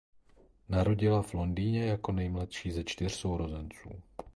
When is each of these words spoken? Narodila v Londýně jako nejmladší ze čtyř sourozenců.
Narodila 0.69 1.21
v 1.23 1.33
Londýně 1.33 1.85
jako 1.85 2.11
nejmladší 2.11 2.71
ze 2.71 2.83
čtyř 2.83 3.11
sourozenců. 3.13 3.89